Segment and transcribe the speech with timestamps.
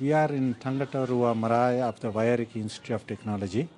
[0.00, 3.68] We are in Tangatarua Marae of the Waiariki Institute of Technology,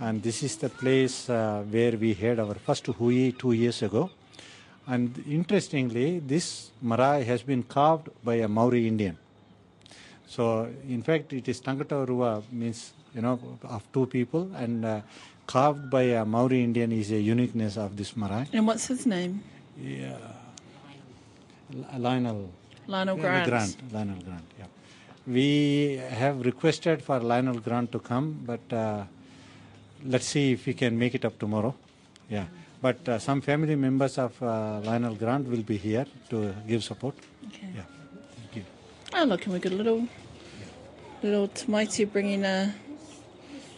[0.00, 4.08] and this is the place uh, where we had our first hui two years ago.
[4.86, 9.18] And interestingly, this marae has been carved by a Maori Indian.
[10.26, 15.00] So, in fact, it is Tangatarua means you know of two people, and uh,
[15.46, 18.46] carved by a Maori Indian is a uniqueness of this marae.
[18.54, 19.42] And what's his name?
[19.78, 20.16] Yeah,
[21.98, 22.48] Lionel.
[22.86, 23.48] Lionel Grant.
[23.50, 24.64] Grant, Lionel Grant, yeah.
[25.28, 29.04] We have requested for Lionel Grant to come, but uh,
[30.06, 31.74] let's see if we can make it up tomorrow.
[32.30, 32.46] Yeah.
[32.80, 37.14] But uh, some family members of uh, Lionel Grant will be here to give support.
[37.48, 37.68] Okay.
[37.76, 37.82] Yeah.
[38.36, 38.64] Thank you.
[39.12, 40.08] Oh, look, and we got a little,
[41.22, 42.74] little Tamaiti bringing a,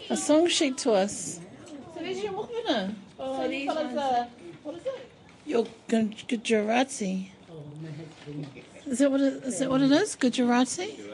[0.08, 1.40] a song sheet to us.
[1.66, 2.94] So there's your mokopuna.
[3.18, 5.08] Oh, these what is it?
[5.46, 5.66] Your
[6.28, 7.32] Gujarati.
[8.86, 10.14] Is that what it, is that what it is?
[10.14, 11.09] Gujarati.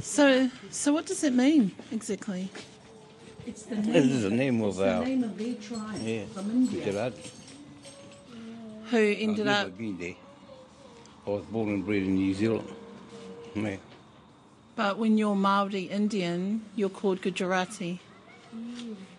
[0.00, 2.48] So, so what does it mean exactly?
[3.46, 6.24] It's the name, This is the name of it's the name of their tribe yeah,
[6.26, 6.84] from India.
[6.84, 7.12] Gujarat.
[8.90, 9.66] Who ended I've up?
[9.66, 10.14] never been there.
[11.26, 12.68] I was born and bred in New Zealand.
[13.54, 13.76] Yeah.
[14.76, 18.00] But when you're Maori Indian, you're called Gujarati.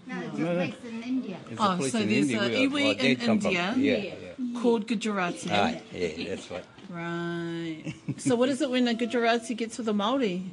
[0.07, 0.55] No, it's No, a no.
[0.55, 1.37] place in India.
[1.51, 3.51] It's Oh, so in there's India a iwi in dad come from.
[3.55, 3.73] India.
[3.77, 4.15] Yeah,
[4.53, 4.61] yeah.
[4.61, 5.49] Called Gujarati.
[5.51, 6.63] Ah, yeah, that's right.
[6.89, 7.93] Right.
[8.17, 10.43] so what is it when a Gujarati gets with a Maori?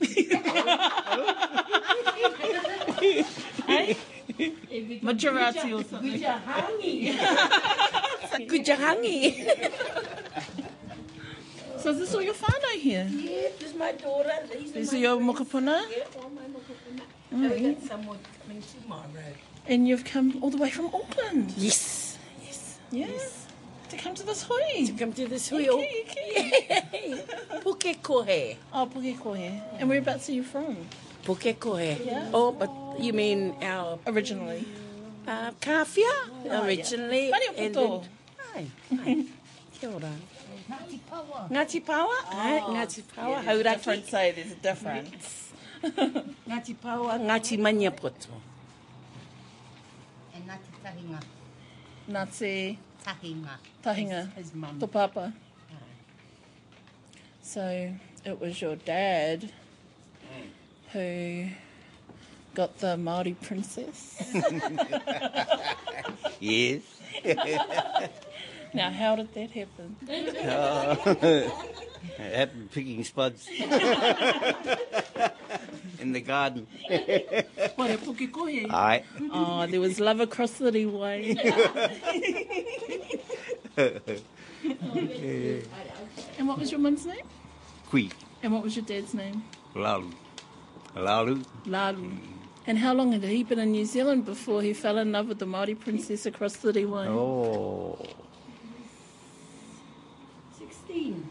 [3.66, 3.96] hey?
[5.04, 6.22] Gujarati or something.
[8.48, 9.26] Gujarangi.
[11.80, 13.08] So is this all your whānau here?
[13.10, 14.30] yeah, this is my daughter.
[14.52, 15.80] These These are your mokopuna?
[15.90, 17.00] Yeah, all my mokopuna.
[17.30, 19.36] And we got someone coming to my road.
[19.66, 21.54] And you've come all the way from Auckland?
[21.56, 22.78] Yes, yes.
[22.90, 23.46] Yes.
[23.90, 24.86] To come to this hui?
[24.86, 25.78] To come to this Iki, wheel.
[25.80, 27.22] iki.
[27.64, 28.56] Pukekohe.
[28.72, 29.60] Oh, Pukekohe.
[29.78, 30.76] And whereabouts are you from?
[31.24, 32.04] Pukekohe.
[32.06, 32.30] Yeah.
[32.32, 32.70] Oh, but
[33.02, 34.64] you mean our Originally.
[35.26, 36.08] uh, kafia
[36.46, 37.26] Oh, originally.
[37.26, 37.30] yeah.
[37.30, 37.98] Mani o and poto.
[37.98, 38.08] then-
[38.54, 38.66] Ai,
[39.06, 39.26] ai.
[39.78, 40.10] Kia ora.
[41.50, 42.14] Ngati Pawa.
[42.32, 43.42] Ai, Ngati Pawa.
[43.42, 43.62] Hauraki.
[43.76, 45.52] Different say there's a difference.
[45.82, 48.28] Ngati Pawa, Ngati Maniapoto.
[50.34, 51.20] And Ngati Tahinga.
[52.10, 52.76] Ngāti
[53.06, 53.54] Tahinga.
[53.84, 54.34] Tahinga.
[54.34, 54.80] His mum.
[54.80, 55.32] To papa.
[55.32, 55.76] Oh.
[57.42, 57.94] So
[58.24, 59.50] it was your dad
[60.92, 61.46] who
[62.54, 64.20] got the Maori princess.
[66.40, 66.80] Yes.
[68.74, 69.96] now, how did that happen?
[72.18, 73.46] It happened picking spuds
[76.00, 76.66] in the garden.
[77.76, 77.98] What, a
[78.70, 79.04] Aye.
[79.32, 81.36] Oh, there was love across the way.
[86.38, 87.26] and what was your mum's name?
[87.88, 88.10] Kui.
[88.42, 89.44] And what was your dad's name?
[89.74, 90.10] Lalu.
[90.96, 91.42] Lalu.
[91.66, 92.02] Lalu.
[92.02, 92.18] Mm.
[92.66, 95.38] And how long had he been in New Zealand before he fell in love with
[95.38, 97.06] the Maori princess across the Riwai?
[97.06, 97.98] Oh.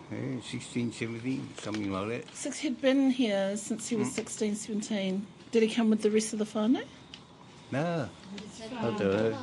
[0.09, 0.37] 16.
[0.37, 2.35] eh, 16, 17, something like that.
[2.35, 5.25] Six, he'd been here since he was 16, 17.
[5.51, 6.83] Did he come with the rest of the whānau?
[7.71, 8.09] No.
[8.77, 9.37] I don't know.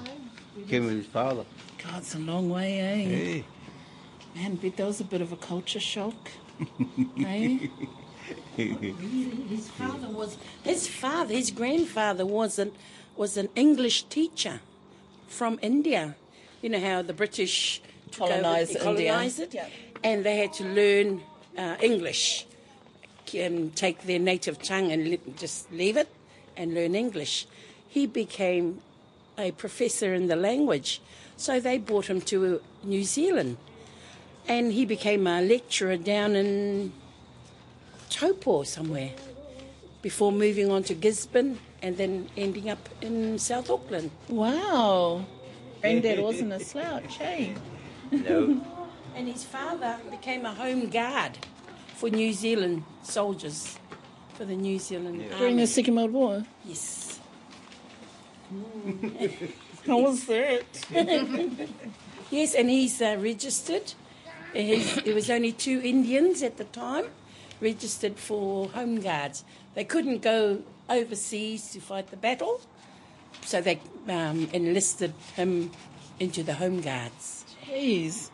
[0.69, 1.45] Came with his father.
[1.83, 2.95] God, it's a long way, eh?
[2.97, 3.45] Hey.
[4.35, 6.15] Man, bet that was a bit of a culture shock.
[7.25, 7.59] eh?
[8.57, 12.73] His father was his father, his grandfather was an
[13.17, 14.61] was an English teacher
[15.29, 16.17] from India.
[16.63, 18.83] You know how the British took over- Colonised India.
[19.13, 19.69] colonised it, Yeah.
[20.07, 21.21] And they had to learn
[21.59, 22.47] uh, English,
[23.45, 26.09] um, take their native tongue and li- just leave it
[26.57, 27.49] and learn English.
[27.89, 28.81] He became
[29.37, 31.03] a professor in the language,
[31.37, 33.57] so they brought him to New Zealand,
[34.47, 36.93] and he became a lecturer down in
[38.09, 39.11] Taupo somewhere
[40.03, 44.13] before moving on to Gisborne and then ending up in South Auckland.
[44.29, 45.27] Wow.
[45.81, 47.55] Granddad wasn't a slouch, eh?
[48.13, 48.65] No.
[49.17, 51.39] And his father became a home guard
[51.95, 53.79] for New Zealand soldiers,
[54.35, 55.63] for the New Zealand During Army.
[55.63, 56.45] the Second World War.
[56.67, 57.19] Yes.
[59.87, 60.65] How was that?
[62.29, 63.95] Yes, and he's uh, registered.
[64.53, 67.05] He's, there was only two Indians at the time
[67.61, 69.45] registered for home guards.
[69.75, 72.61] They couldn't go overseas to fight the battle,
[73.43, 75.71] so they um, enlisted him
[76.19, 77.45] into the home guards.
[77.65, 78.31] Jeez.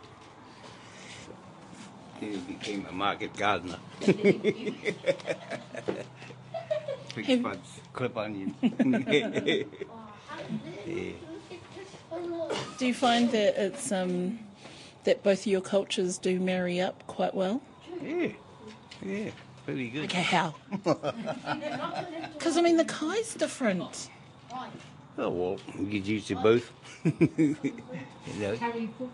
[2.22, 3.78] Then he became a market gardener.
[4.00, 4.14] Pick
[7.26, 8.54] Have- spuds, clip onions.
[10.86, 11.12] yeah.
[12.78, 14.38] Do you find that it's um
[15.02, 17.60] that both of your cultures do marry up quite well?
[18.00, 18.28] Yeah.
[19.04, 19.30] Yeah.
[19.66, 20.04] Very good.
[20.04, 20.54] Okay, how?
[22.34, 24.10] Because, I mean, the kai's different.
[25.16, 26.72] Oh, well, you get used to both.
[27.04, 27.56] you
[28.40, 28.58] know?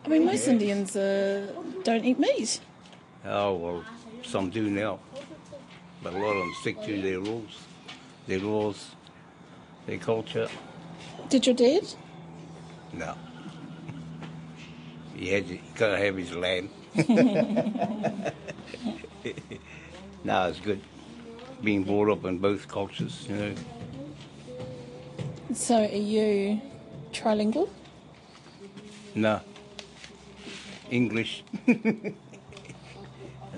[0.05, 1.53] I mean, most Indians uh,
[1.85, 2.61] don't eat meat.
[3.25, 3.85] Oh, well,
[4.25, 5.01] some do now.
[6.03, 7.59] But a lot of them stick to their rules,
[8.27, 8.95] their laws,
[9.87, 10.49] their culture.
[11.29, 11.85] Did your dad?
[12.93, 13.15] No.
[15.17, 16.71] He had to, got to have his land.
[20.23, 20.81] no, it's good
[21.63, 23.55] being brought up in both cultures, you know.
[25.55, 26.61] So, are you
[27.13, 27.69] trilingual?
[29.15, 29.41] No.
[30.91, 31.43] English.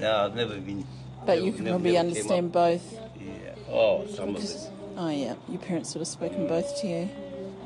[0.01, 0.87] no, I've never been.
[1.27, 2.83] But you can never- probably never understand both.
[3.19, 3.55] Yeah.
[3.69, 4.71] Oh, some of it.
[4.97, 5.35] Oh, yeah.
[5.49, 7.09] Your parents would have spoken both to you.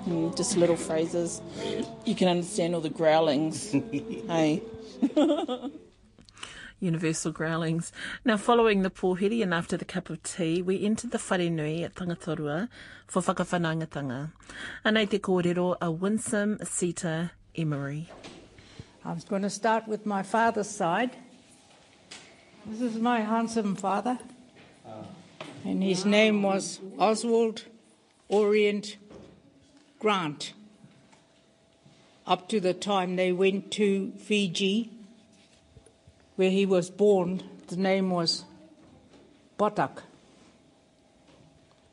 [0.06, 1.40] Mm, just little phrases.
[2.04, 3.70] You can understand all the growlings.
[4.28, 4.62] hey.
[6.80, 7.92] Universal growlings.
[8.24, 11.94] Now, following the pōhiri and after the cup of tea, we entered the wharenui at
[11.94, 12.68] Tangatarua
[13.06, 14.32] for whakawhanaungatanga.
[14.84, 18.10] Anei te kōrero a winsome Sita Emery.
[19.04, 21.16] I was going to start with my father's side.
[22.66, 24.18] This is my handsome father.
[25.66, 27.64] And his name was Oswald
[28.28, 28.96] Orient
[29.98, 30.54] Grant.
[32.26, 34.90] Up to the time they went to Fiji,
[36.36, 38.44] where he was born, the name was
[39.58, 39.98] Patak.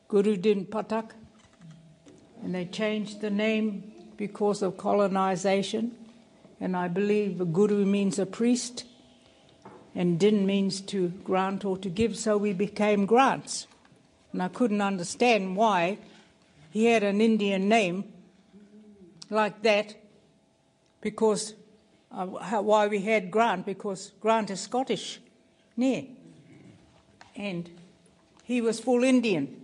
[0.08, 1.10] Gurudin Patak.
[2.42, 5.98] And they changed the name because of colonization.
[6.62, 8.86] And I believe a guru means a priest,
[9.96, 13.68] and din means to grant or to give, so we became grants.
[14.32, 15.98] And I couldn't understand why
[16.72, 18.06] he had an Indian name
[19.30, 19.96] like that,
[21.02, 21.54] because
[22.12, 25.20] uh, how, why we had Grant, because Grant is Scottish,
[25.78, 26.04] near.
[27.36, 27.70] And
[28.44, 29.58] he was full Indian.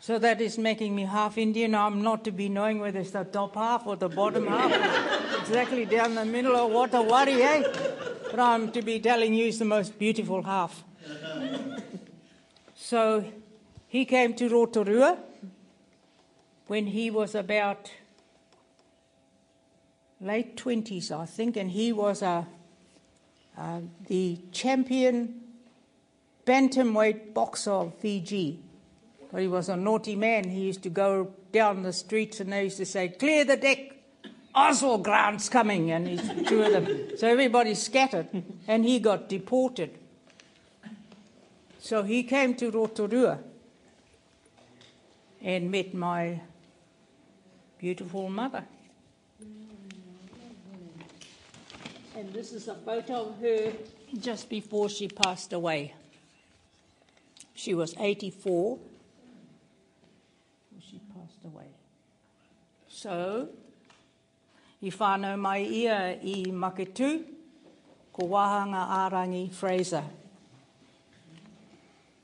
[0.00, 1.74] So that is making me half Indian.
[1.74, 5.84] I'm not to be knowing whether it's the top half or the bottom half, exactly
[5.84, 7.62] down the middle or what a worry, eh?
[8.32, 10.84] But I'm to be telling you it's the most beautiful half.
[12.74, 13.26] So
[13.88, 15.18] he came to Rotorua
[16.66, 17.90] when he was about
[20.18, 22.46] late 20s, I think, and he was a,
[23.58, 25.42] uh, the champion
[26.46, 28.60] bantamweight boxer of Fiji.
[29.30, 30.44] But he was a naughty man.
[30.48, 33.92] He used to go down the streets and they used to say, Clear the deck,
[34.54, 35.90] Oswald Grant's coming.
[35.90, 37.16] And he's two of them.
[37.16, 38.28] So everybody scattered
[38.68, 39.98] and he got deported.
[41.78, 43.38] So he came to Rotorua
[45.40, 46.40] and met my
[47.78, 48.64] beautiful mother.
[52.14, 53.72] And this is a photo of her
[54.20, 55.94] just before she passed away.
[57.54, 58.78] She was 84
[60.92, 61.68] she passed away.
[62.88, 63.48] So,
[64.82, 67.22] i whānau mai ia i Maketu,
[68.12, 70.02] ko wahanga Arangi Fraser.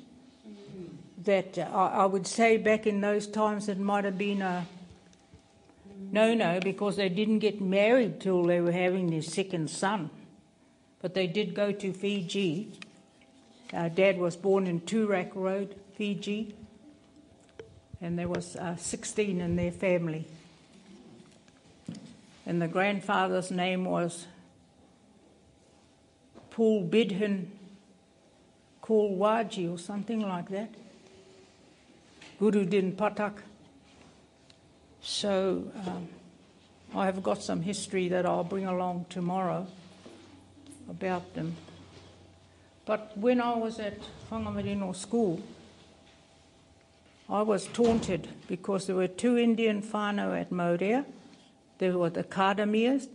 [1.24, 4.66] that uh, I, would say back in those times it might have been a
[6.10, 10.10] no no because they didn't get married till they were having their second son.
[11.00, 12.72] But they did go to Fiji.
[13.72, 16.54] Our dad was born in Turak Road, Fiji,
[18.00, 20.26] and there was uh, 16 in their family
[22.48, 24.26] and the grandfather's name was
[26.48, 27.48] Paul Bidhin
[28.82, 30.70] Kalwaji or something like that.
[32.38, 33.34] Guru Din Patak.
[35.02, 36.08] So um,
[36.94, 39.66] I have got some history that I'll bring along tomorrow
[40.88, 41.54] about them.
[42.86, 43.98] But when I was at
[44.30, 45.42] Whangamarino School,
[47.28, 51.04] I was taunted because there were two Indian whānau at Morea.
[51.78, 53.08] There were the Kardamirs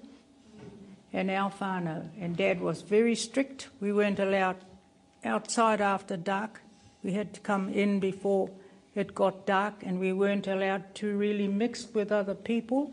[1.12, 2.08] and whānau.
[2.20, 3.68] And Dad was very strict.
[3.80, 4.58] We weren't allowed
[5.24, 6.62] outside after dark.
[7.04, 8.50] We had to come in before
[8.96, 12.92] it got dark, and we weren't allowed to really mix with other people.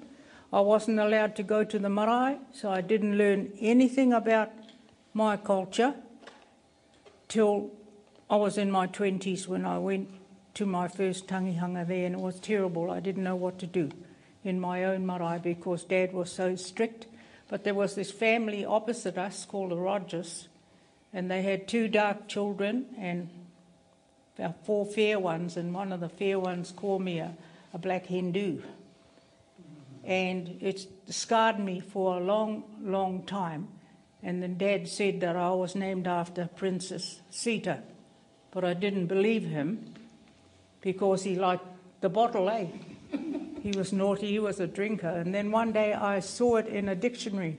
[0.53, 4.51] I wasn't allowed to go to the marae, so I didn't learn anything about
[5.15, 5.95] my culture
[7.29, 7.71] till
[8.29, 10.09] I was in my 20s when I went
[10.55, 12.91] to my first tangihanga there, and it was terrible.
[12.91, 13.91] I didn't know what to do
[14.45, 17.07] in my own marae because Dad was so strict.
[17.49, 20.49] But there was this family opposite us called the Rogers,
[21.13, 23.29] and they had two dark children and
[24.63, 27.35] four fair ones, and one of the fair ones called me a,
[27.75, 28.63] a black Hindu.
[30.05, 33.69] And it scarred me for a long, long time.
[34.23, 37.83] And then Dad said that I was named after Princess Sita,
[38.51, 39.95] but I didn't believe him
[40.81, 41.67] because he liked
[42.01, 42.67] the bottle, eh?
[43.63, 45.09] He was naughty, he was a drinker.
[45.09, 47.59] And then one day I saw it in a dictionary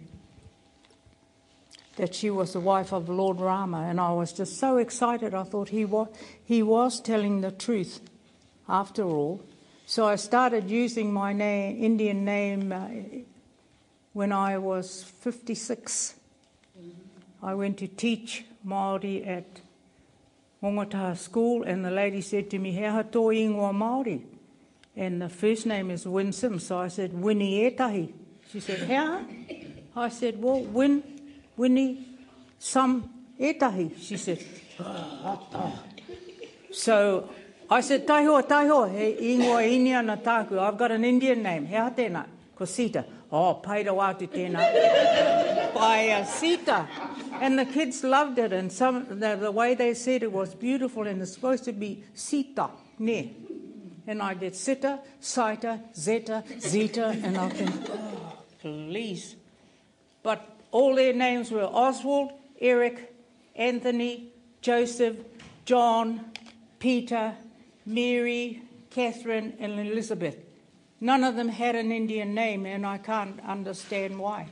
[1.97, 5.33] that she was the wife of Lord Rama, and I was just so excited.
[5.35, 6.07] I thought he was,
[6.43, 7.99] he was telling the truth
[8.67, 9.43] after all.
[9.85, 12.87] So I started using my name, Indian name uh,
[14.13, 16.15] when I was 56.
[17.43, 19.61] I went to teach Māori at
[20.63, 24.21] Ngongotahā School, and the lady said to me, Hea tō ingoa Māori?
[24.95, 28.11] And the first name is Winsome, so I said, Winnie Etahi.
[28.51, 29.67] She said, Hea?
[29.95, 31.03] I said, well, Win,
[31.55, 32.07] Winnie,
[32.59, 33.97] some Etahi.
[33.97, 34.43] She said,
[36.71, 37.29] so
[37.69, 40.59] I said, Taihoa, Taihoa, he ingoa inia na tāku.
[40.59, 41.65] I've got an Indian name.
[41.65, 42.25] Hea tēnā?
[42.55, 43.05] Ko Sita.
[43.31, 45.73] Oh, paira wātu tēnā.
[45.73, 46.87] Paia Sita.
[47.39, 51.07] And the kids loved it, and some the, the way they said it was beautiful,
[51.07, 52.69] and it's supposed to be Sita,
[52.99, 53.33] ne.
[54.11, 59.37] And I did Sita, Sita, Zeta, Zeta, and I think, oh, please.
[60.21, 63.15] But all their names were Oswald, Eric,
[63.55, 65.15] Anthony, Joseph,
[65.63, 66.25] John,
[66.79, 67.35] Peter,
[67.85, 70.35] Mary, Catherine, and Elizabeth.
[70.99, 74.49] None of them had an Indian name, and I can't understand why.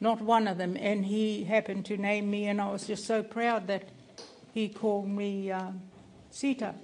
[0.00, 0.74] Not one of them.
[0.80, 3.90] And he happened to name me, and I was just so proud that
[4.54, 5.82] he called me um,
[6.30, 6.74] Sita.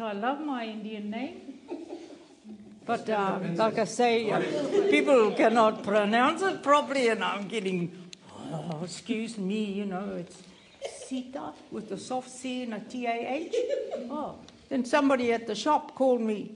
[0.00, 1.36] So I love my Indian name.
[2.86, 4.40] But uh, like I say, uh,
[4.88, 7.92] people cannot pronounce it properly, and I'm getting,
[8.50, 10.42] oh, excuse me, you know, it's
[11.06, 13.54] Sita with a soft C and a T A H.
[14.10, 14.36] Oh,
[14.70, 16.54] then somebody at the shop called me,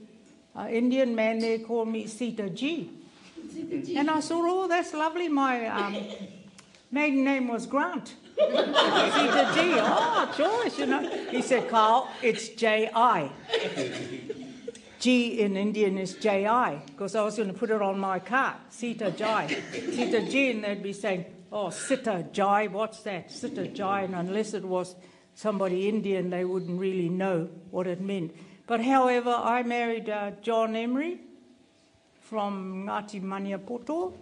[0.55, 2.89] an Indian man there called me Sita G.
[3.95, 5.29] And I thought, oh, that's lovely.
[5.29, 5.95] My um,
[6.91, 8.15] maiden name was Grant.
[8.37, 9.75] Sita G.
[9.77, 11.07] Oh, choice, you know.
[11.29, 13.31] He said, Carl, it's J I.
[14.99, 18.19] G in Indian is J I, because I was going to put it on my
[18.19, 19.47] car, Sita Jai.
[19.71, 23.31] Sita G, and they'd be saying, oh, Sita Jai, what's that?
[23.31, 24.95] Sita Jai, and unless it was
[25.35, 28.35] somebody Indian, they wouldn't really know what it meant.
[28.67, 31.19] But however, I married uh, John Emery
[32.21, 34.13] from Ngati Maniapoto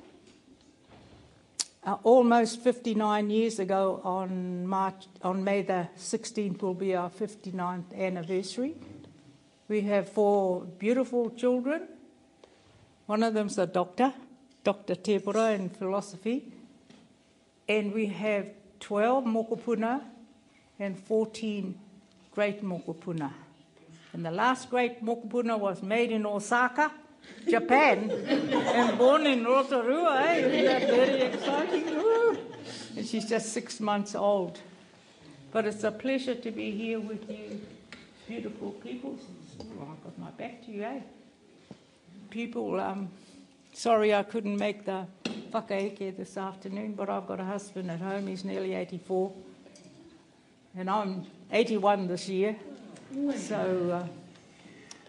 [1.85, 7.97] uh, almost 59 years ago on March on May the 16th will be our 59th
[7.97, 8.75] anniversary.
[9.67, 11.87] We have four beautiful children.
[13.05, 14.13] One of them's a doctor,
[14.63, 14.95] Dr.
[14.95, 16.53] Tepura in philosophy.
[17.67, 18.47] And we have
[18.79, 20.01] 12 mokopuna
[20.79, 21.79] and 14
[22.31, 23.31] great mokopuna.
[24.13, 26.91] And the last great mokopuna was made in Osaka,
[27.50, 30.24] Japan, and born in Rotorua.
[30.27, 30.36] Eh?
[30.38, 31.84] Isn't that very exciting?
[32.96, 34.60] And she's just six months old.
[35.51, 37.62] But it's a pleasure to be here with you,
[38.27, 39.18] beautiful people.
[39.60, 41.00] Oh, I've got my back to you, eh?
[42.30, 43.10] People, um,
[43.74, 45.06] sorry I couldn't make the
[45.51, 48.27] whakaeke this afternoon, but I've got a husband at home.
[48.27, 49.32] He's nearly 84.
[50.75, 52.56] And I'm 81 this year.
[53.38, 54.08] So uh,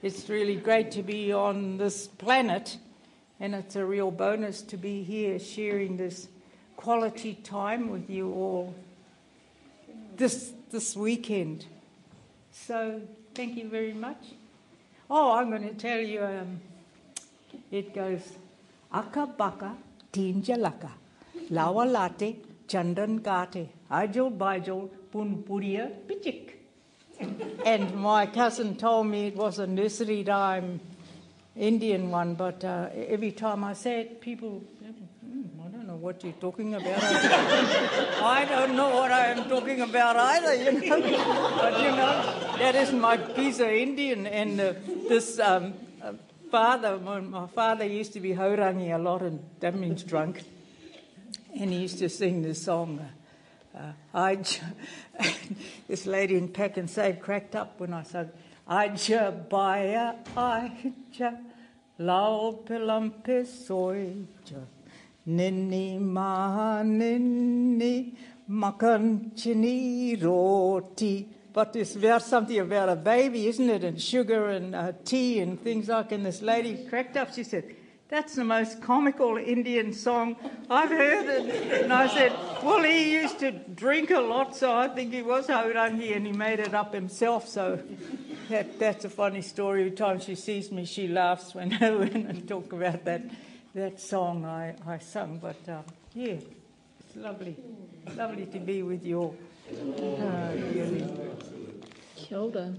[0.04, 2.76] it's really great to be on this planet,
[3.40, 6.28] and it's a real bonus to be here sharing this
[6.76, 8.74] quality time with you all
[10.18, 11.64] this, this weekend.
[12.52, 13.00] So
[13.34, 14.22] thank you very much.
[15.08, 16.60] Oh, I'm going to tell you, um,
[17.70, 18.20] it goes
[18.92, 19.74] Aka Baka
[20.12, 20.90] Tinjalaka,
[21.50, 26.50] Lawa Late, Chandan Kate, Ajol Bajol, Pun Puria Pichik.
[27.64, 30.80] And my cousin told me it was a nursery rhyme
[31.56, 36.24] Indian one, but uh, every time I say it, people, "Hmm, I don't know what
[36.24, 36.98] you're talking about.
[37.00, 41.00] I don't know what I am talking about either, you know.
[41.56, 44.72] But you know, that is my piece of Indian, and uh,
[45.08, 46.14] this um, uh,
[46.50, 50.42] father, my, my father used to be haurangi a lot, and that means drunk,
[51.54, 52.98] and he used to sing this song.
[53.76, 54.36] Uh,
[55.88, 58.32] this lady in Pak'nSave cracked up when I said,
[58.68, 61.38] Aja baya aja
[61.98, 64.64] lau pilampe soja
[65.26, 68.14] nini ma nini
[68.48, 71.28] makan chini roti.
[71.52, 73.84] But it's about something about a baby, isn't it?
[73.84, 76.10] And sugar and uh, tea and things like.
[76.10, 77.32] And this lady cracked up.
[77.32, 77.76] She said,
[78.08, 80.36] "That's the most comical Indian song
[80.70, 82.32] I've heard." And, and I said,
[82.62, 86.32] "Well, he used to drink a lot, so I think he was haurangi, and he
[86.32, 87.80] made it up himself." So
[88.48, 89.84] that, that's a funny story.
[89.84, 93.22] Every time she sees me, she laughs when, when I talk about that,
[93.74, 95.38] that song I, I sung.
[95.38, 95.82] But uh,
[96.14, 97.56] yeah, it's lovely.
[98.16, 99.36] Lovely to be with you all.
[99.70, 101.04] Uh, really.
[102.16, 102.74] Kia ora.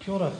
[0.00, 0.32] Kia ora.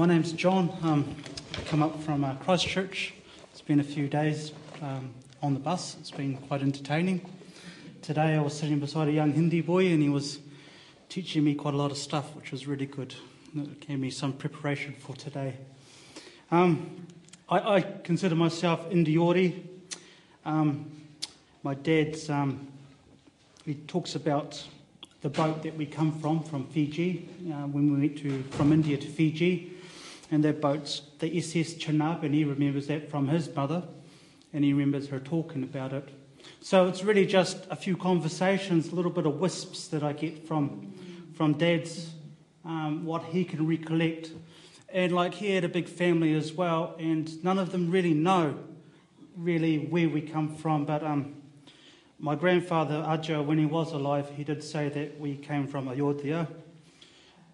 [0.00, 0.74] My name's John.
[0.80, 1.14] Um,
[1.58, 3.12] I come up from uh, Christchurch.
[3.52, 5.98] It's been a few days um, on the bus.
[6.00, 7.20] It's been quite entertaining.
[8.00, 10.38] Today I was sitting beside a young Hindi boy and he was
[11.10, 13.14] teaching me quite a lot of stuff, which was really good.
[13.54, 15.58] It gave me some preparation for today.
[16.50, 17.06] Um,
[17.50, 19.66] I, I, consider myself Indiori.
[20.46, 20.90] Um,
[21.62, 22.68] my dad's, um,
[23.66, 24.66] he talks about
[25.20, 28.96] the boat that we come from, from Fiji, uh, when we went to, from India
[28.96, 29.76] to Fiji.
[30.30, 33.82] And their boat's the SS Chenab, and he remembers that from his mother,
[34.52, 36.08] and he remembers her talking about it.
[36.60, 40.46] So it's really just a few conversations, a little bit of wisps that I get
[40.46, 40.92] from,
[41.34, 42.10] from Dad's,
[42.64, 44.30] um, what he can recollect.
[44.92, 48.58] And like he had a big family as well, and none of them really know
[49.36, 50.84] really where we come from.
[50.84, 51.34] But um,
[52.18, 56.48] my grandfather, Aja, when he was alive, he did say that we came from Ayodhya.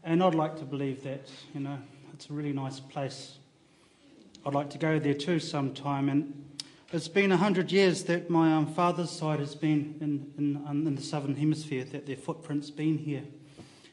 [0.02, 1.78] And I'd like to believe that, you know,
[2.16, 3.37] it's a really nice place.
[4.46, 6.09] I'd like to go there too sometime.
[6.09, 6.57] And
[6.90, 10.87] it's been a hundred years that my um, father's side has been in, in, um,
[10.87, 13.22] in the southern hemisphere, that their footprint's been here.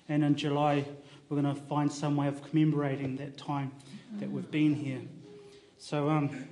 [0.08, 0.86] And in July,
[1.28, 3.74] we're going to find some way of commemorating that time
[4.22, 5.02] that we've been here.
[5.78, 6.48] So, um,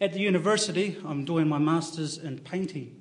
[0.00, 3.00] at the university, I'm doing my master's in painting.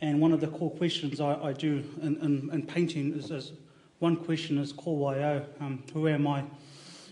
[0.00, 3.52] And one of the core questions I, I do in, in, in, painting is, is,
[4.00, 4.72] one question is
[5.60, 6.42] um, who am I?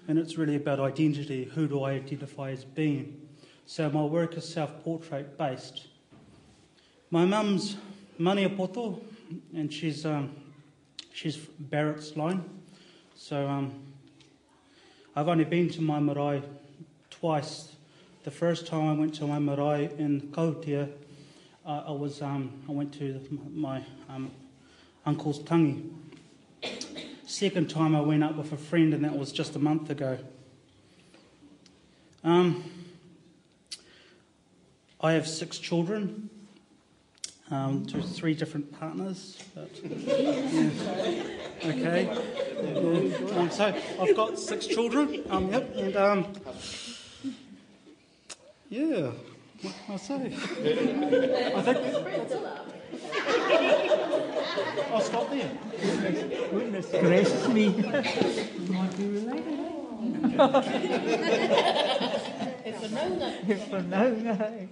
[0.08, 1.44] And it's really about identity.
[1.44, 3.28] Who do I identify as being?
[3.66, 5.88] So my work is self-portrait based.
[7.10, 7.76] My mum's
[8.18, 9.00] Maniapoto,
[9.54, 10.34] and she's um,
[11.12, 12.42] she's Barrett's line.
[13.14, 13.74] So um,
[15.14, 16.42] I've only been to my marae
[17.10, 17.76] twice.
[18.24, 20.88] The first time I went to my marae in Kautia,
[21.66, 23.20] uh, I was um, I went to
[23.52, 24.30] my um,
[25.04, 25.84] uncle's tangi.
[27.28, 30.16] Second time I went up with a friend, and that was just a month ago.
[32.24, 32.64] Um,
[34.98, 36.30] I have six children,
[37.50, 39.44] um, to three different partners.
[39.54, 40.70] But, yeah.
[41.66, 42.08] Okay.
[43.36, 45.22] Um, so I've got six children.
[45.28, 45.76] Um, yep.
[45.76, 46.32] And um,
[48.70, 49.10] yeah.
[49.60, 50.32] What can I say?
[51.54, 51.78] I think.
[54.92, 55.50] I'll stop there.
[56.50, 57.68] Goodness gracious me.
[57.68, 59.58] Might be related.
[62.64, 63.34] It's a no-no.
[63.48, 64.68] It's a no-no.